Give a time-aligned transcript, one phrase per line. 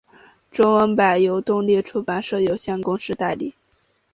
[0.49, 3.53] 中文版由东立出版社有限公司代理。